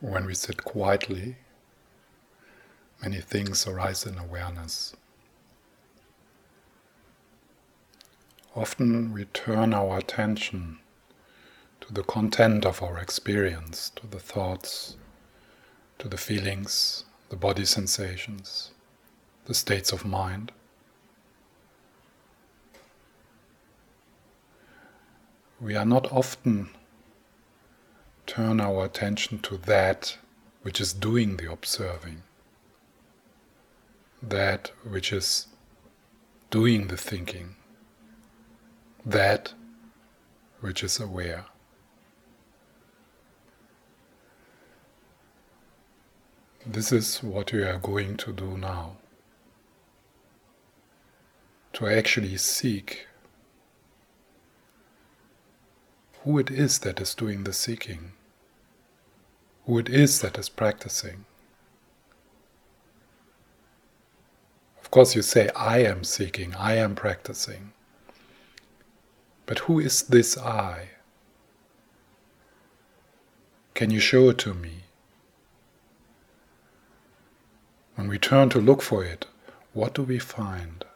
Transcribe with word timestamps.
when 0.00 0.26
we 0.26 0.34
sit 0.34 0.64
quietly, 0.64 1.36
many 3.02 3.20
things 3.20 3.66
arise 3.66 4.06
in 4.06 4.16
awareness. 4.16 4.94
Often 8.54 9.12
we 9.12 9.24
turn 9.26 9.74
our 9.74 9.98
attention 9.98 10.78
to 11.80 11.92
the 11.92 12.02
content 12.02 12.64
of 12.64 12.82
our 12.82 12.98
experience, 12.98 13.90
to 13.96 14.06
the 14.06 14.20
thoughts, 14.20 14.96
to 15.98 16.08
the 16.08 16.16
feelings, 16.16 17.04
the 17.28 17.36
body 17.36 17.64
sensations, 17.64 18.70
the 19.46 19.54
states 19.54 19.92
of 19.92 20.04
mind. 20.04 20.52
We 25.60 25.74
are 25.74 25.84
not 25.84 26.10
often 26.12 26.70
turn 28.28 28.60
our 28.60 28.84
attention 28.84 29.38
to 29.38 29.56
that 29.56 30.18
which 30.62 30.80
is 30.80 30.92
doing 30.92 31.38
the 31.38 31.50
observing, 31.50 32.22
that 34.22 34.70
which 34.86 35.12
is 35.12 35.46
doing 36.50 36.88
the 36.88 36.96
thinking, 36.96 37.56
that 39.04 39.54
which 40.60 40.84
is 40.84 41.00
aware. 41.00 41.46
This 46.66 46.92
is 46.92 47.22
what 47.22 47.50
we 47.50 47.62
are 47.62 47.78
going 47.78 48.18
to 48.18 48.32
do 48.32 48.58
now. 48.58 48.98
To 51.72 51.86
actually 51.86 52.36
seek 52.36 53.06
who 56.24 56.38
it 56.38 56.50
is 56.50 56.80
that 56.80 57.00
is 57.00 57.14
doing 57.14 57.44
the 57.44 57.54
seeking, 57.54 58.12
who 59.68 59.78
it 59.78 59.90
is 59.90 60.22
that 60.22 60.38
is 60.38 60.48
practicing. 60.48 61.26
Of 64.80 64.90
course, 64.90 65.14
you 65.14 65.20
say, 65.20 65.50
I 65.54 65.80
am 65.80 66.04
seeking, 66.04 66.54
I 66.54 66.76
am 66.76 66.94
practicing. 66.94 67.72
But 69.44 69.58
who 69.58 69.78
is 69.78 70.04
this 70.04 70.38
I? 70.38 70.88
Can 73.74 73.90
you 73.90 74.00
show 74.00 74.30
it 74.30 74.38
to 74.38 74.54
me? 74.54 74.84
When 77.96 78.08
we 78.08 78.18
turn 78.18 78.48
to 78.48 78.60
look 78.62 78.80
for 78.80 79.04
it, 79.04 79.26
what 79.74 79.92
do 79.92 80.02
we 80.02 80.18
find? 80.18 80.86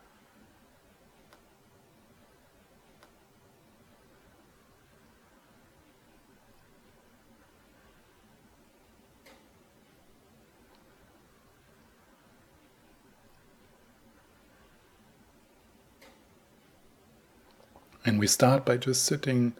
And 18.04 18.18
we 18.18 18.26
start 18.26 18.64
by 18.64 18.78
just 18.78 19.04
sitting 19.04 19.54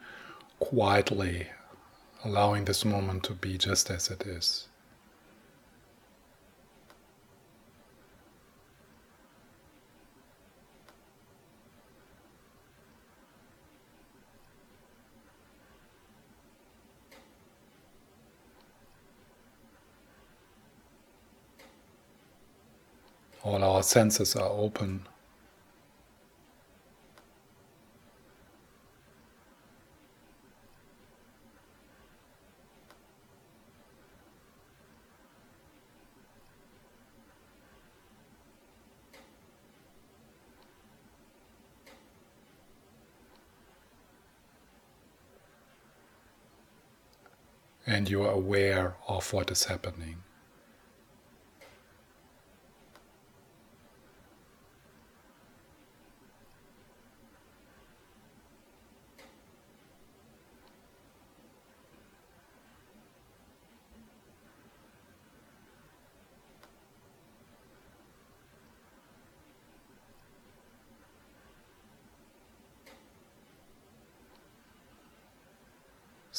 quietly, 0.59 1.47
allowing 2.25 2.65
this 2.65 2.85
moment 2.85 3.23
to 3.25 3.35
be 3.35 3.57
just 3.57 3.89
as 3.89 4.11
it 4.11 4.23
is. 4.27 4.67
All 23.45 23.63
our 23.63 23.83
senses 23.83 24.35
are 24.35 24.48
open. 24.48 25.07
And 47.87 48.09
you 48.09 48.23
are 48.23 48.33
aware 48.33 48.97
of 49.09 49.33
what 49.33 49.51
is 49.51 49.65
happening. 49.65 50.23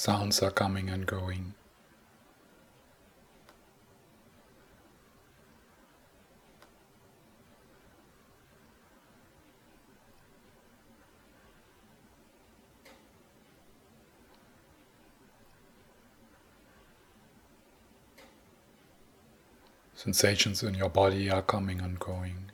Sounds 0.03 0.43
are 0.43 0.51
coming 0.51 0.89
and 0.89 1.05
going. 1.05 1.53
Sensations 19.95 20.63
in 20.63 20.73
your 20.73 20.89
body 20.89 21.29
are 21.31 21.41
coming 21.41 21.79
and 21.79 21.97
going. 21.97 22.52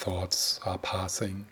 Thoughts 0.00 0.58
are 0.64 0.78
passing. 0.78 1.44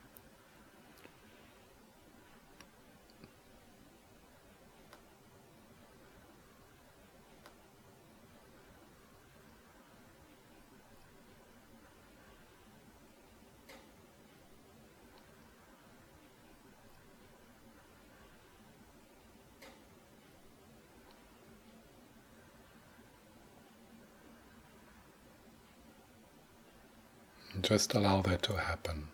Just 27.60 27.92
allow 27.94 28.22
that 28.22 28.42
to 28.44 28.54
happen. 28.54 29.08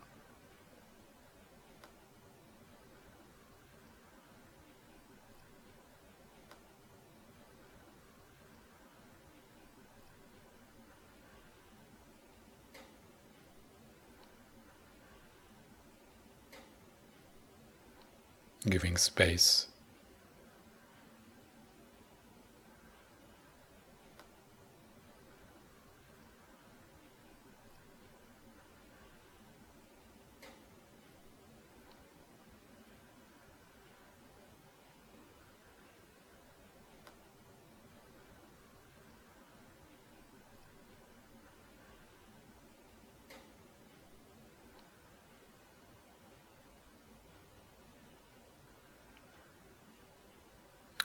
Giving 18.68 18.96
space 18.96 19.68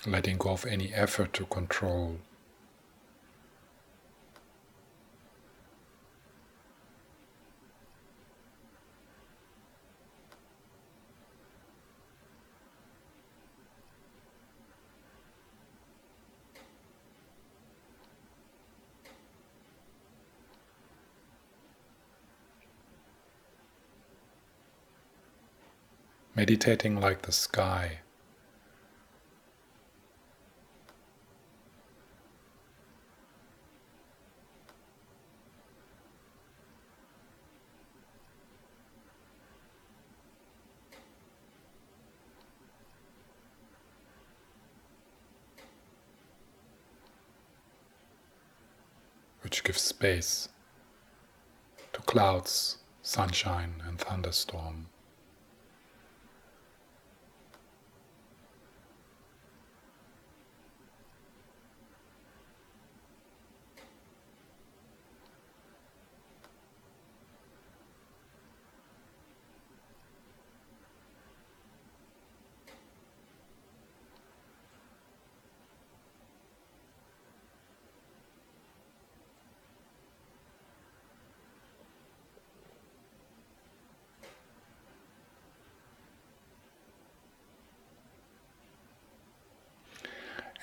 letting 0.05 0.37
go 0.37 0.49
of 0.49 0.65
any 0.65 0.93
effort 0.93 1.33
to 1.33 1.45
control. 1.45 2.19
meditating 26.39 27.01
like 27.01 27.23
the 27.23 27.33
sky. 27.33 27.99
Which 49.59 49.65
gives 49.65 49.81
space 49.81 50.47
to 51.91 51.99
clouds, 52.03 52.77
sunshine, 53.01 53.83
and 53.85 53.99
thunderstorm. 53.99 54.85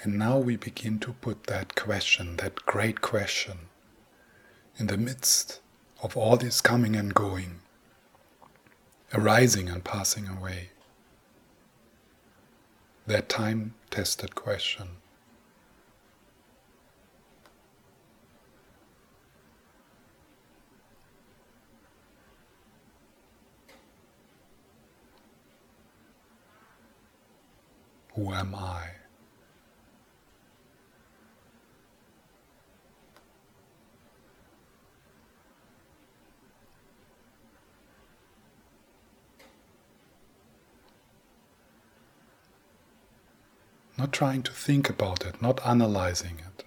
And 0.07 0.21
now 0.21 0.39
we 0.39 0.55
begin 0.55 1.01
to 1.01 1.15
put 1.15 1.49
that 1.49 1.75
question, 1.75 2.37
that 2.37 2.65
great 2.65 3.01
question, 3.01 3.59
in 4.79 4.87
the 4.87 4.97
midst 4.97 5.59
of 6.01 6.17
all 6.17 6.37
this 6.37 6.61
coming 6.61 6.95
and 6.95 7.13
going, 7.13 7.59
arising 9.13 9.69
and 9.69 9.83
passing 9.83 10.29
away. 10.29 10.69
That 13.09 13.29
time 13.29 13.75
tested 13.91 14.37
question. 14.37 14.91
Who 28.15 28.33
am 28.33 28.55
I? 28.55 28.96
Not 43.99 44.13
trying 44.13 44.43
to 44.43 44.53
think 44.53 44.91
about 44.91 45.25
it, 45.25 45.41
not 45.41 45.65
analyzing 45.67 46.39
it. 46.39 46.65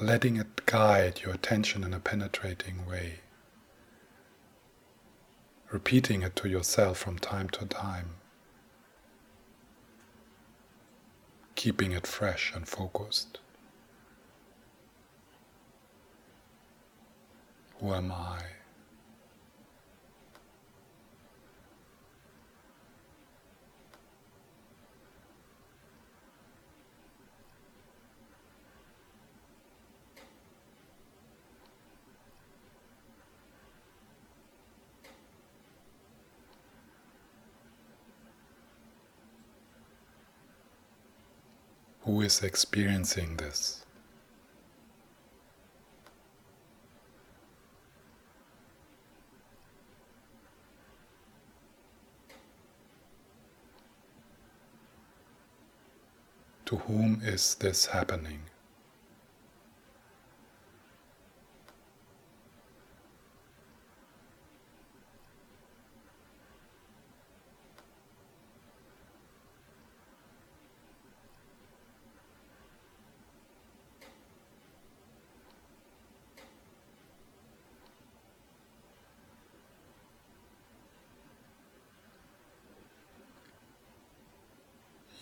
Letting 0.00 0.36
it 0.36 0.66
guide 0.66 1.22
your 1.22 1.32
attention 1.32 1.84
in 1.84 1.94
a 1.94 2.00
penetrating 2.00 2.84
way. 2.84 3.20
Repeating 5.70 6.22
it 6.22 6.36
to 6.36 6.48
yourself 6.48 6.98
from 6.98 7.18
time 7.18 7.48
to 7.50 7.64
time. 7.64 8.16
Keeping 11.64 11.92
it 11.92 12.06
fresh 12.06 12.52
and 12.54 12.68
focused. 12.68 13.38
Who 17.80 17.94
am 17.94 18.12
I? 18.12 18.53
Who 42.04 42.20
is 42.20 42.42
experiencing 42.42 43.36
this. 43.36 43.80
To 56.66 56.76
whom 56.76 57.22
is 57.24 57.54
this 57.56 57.86
happening? 57.86 58.40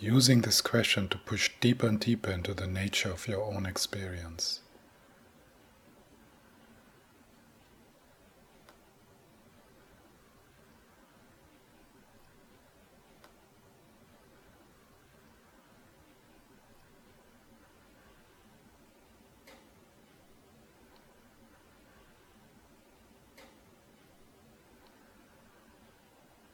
Using 0.03 0.41
this 0.41 0.61
question 0.61 1.09
to 1.09 1.17
push 1.17 1.49
deeper 1.61 1.87
and 1.87 2.01
deeper 2.01 2.29
into 2.33 2.53
the 2.53 2.67
nature 2.67 3.13
of 3.13 3.29
your 3.29 3.45
own 3.45 3.65
experience. 3.67 4.59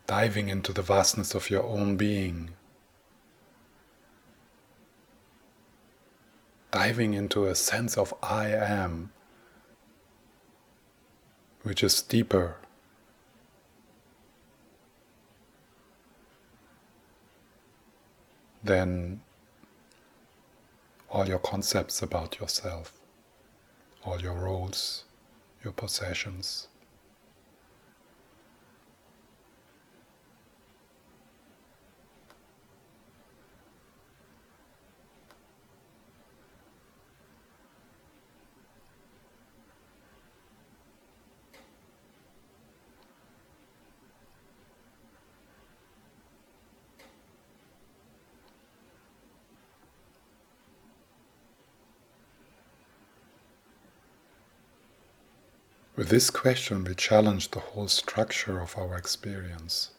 diving 0.06 0.48
into 0.48 0.72
the 0.72 0.80
vastness 0.80 1.34
of 1.34 1.50
your 1.50 1.62
own 1.64 1.94
being, 1.98 2.48
diving 6.88 7.12
into 7.12 7.45
a 7.45 7.54
sense 7.54 7.99
of 7.99 8.14
I 8.23 8.49
am, 8.49 9.12
which 11.62 11.83
is 11.85 12.00
deeper. 12.00 12.57
Than 18.64 19.21
all 21.11 21.28
your 21.28 21.38
concepts 21.38 22.00
about 22.00 22.40
yourself, 22.40 22.95
all 24.07 24.23
your 24.23 24.33
roles, 24.33 25.04
your 25.62 25.75
possessions. 25.75 26.67
With 55.98 56.10
this 56.10 56.30
question, 56.30 56.84
we 56.84 56.94
challenge 56.94 57.50
the 57.50 57.58
whole 57.58 57.88
structure 57.88 58.60
of 58.60 58.78
our 58.78 58.96
experience, 58.96 59.90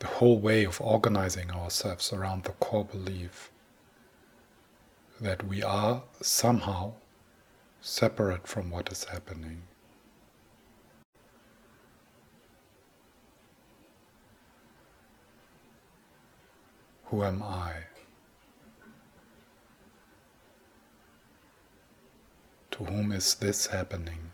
the 0.00 0.06
whole 0.06 0.38
way 0.38 0.64
of 0.64 0.78
organizing 0.78 1.50
ourselves 1.50 2.12
around 2.12 2.44
the 2.44 2.52
core 2.52 2.84
belief 2.84 3.50
that 5.18 5.42
we 5.42 5.62
are 5.62 6.02
somehow 6.20 6.96
separate 7.80 8.46
from 8.46 8.70
what 8.70 8.92
is 8.92 9.04
happening. 9.04 9.62
Who 17.04 17.24
am 17.24 17.42
I? 17.42 17.84
To 22.78 22.84
whom 22.84 23.10
is 23.10 23.34
this 23.34 23.66
happening? 23.66 24.30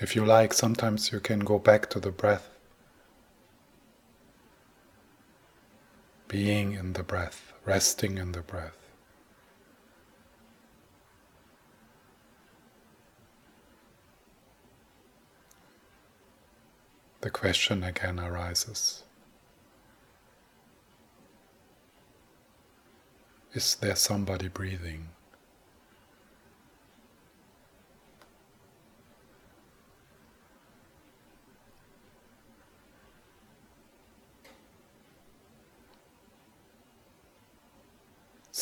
If 0.00 0.16
you 0.16 0.24
like, 0.24 0.52
sometimes 0.52 1.12
you 1.12 1.20
can 1.20 1.38
go 1.38 1.60
back 1.60 1.88
to 1.90 2.00
the 2.00 2.10
breath. 2.10 2.50
Being 6.26 6.72
in 6.72 6.94
the 6.94 7.04
breath, 7.04 7.51
resting 7.64 8.18
in 8.18 8.32
the 8.32 8.42
breath. 8.42 8.78
The 17.20 17.30
question 17.30 17.84
again 17.84 18.18
arises 18.18 19.04
Is 23.54 23.74
there 23.76 23.96
somebody 23.96 24.48
breathing? 24.48 25.08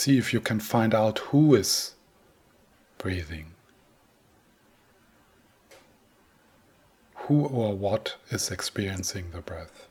See 0.00 0.16
if 0.16 0.32
you 0.32 0.40
can 0.40 0.60
find 0.60 0.94
out 0.94 1.18
who 1.28 1.54
is 1.54 1.92
breathing. 2.96 3.48
Who 7.26 7.44
or 7.44 7.76
what 7.76 8.16
is 8.30 8.50
experiencing 8.50 9.32
the 9.32 9.42
breath? 9.42 9.88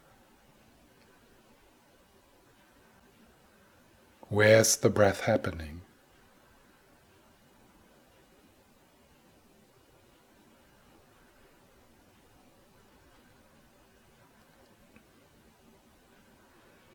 Where's 4.29 4.77
the 4.77 4.89
breath 4.89 5.25
happening? 5.25 5.81